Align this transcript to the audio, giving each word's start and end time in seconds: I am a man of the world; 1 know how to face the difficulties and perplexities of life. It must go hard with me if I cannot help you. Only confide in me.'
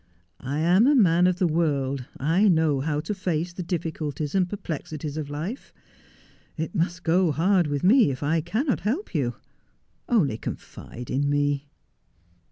I 0.39 0.57
am 0.57 0.87
a 0.87 0.95
man 0.95 1.27
of 1.27 1.37
the 1.37 1.45
world; 1.45 2.05
1 2.17 2.51
know 2.51 2.79
how 2.79 3.01
to 3.01 3.13
face 3.13 3.53
the 3.53 3.61
difficulties 3.61 4.33
and 4.33 4.49
perplexities 4.49 5.15
of 5.15 5.29
life. 5.29 5.71
It 6.57 6.73
must 6.73 7.03
go 7.03 7.31
hard 7.31 7.67
with 7.67 7.83
me 7.83 8.09
if 8.09 8.23
I 8.23 8.41
cannot 8.41 8.79
help 8.79 9.13
you. 9.13 9.35
Only 10.09 10.39
confide 10.39 11.11
in 11.11 11.29
me.' 11.29 11.67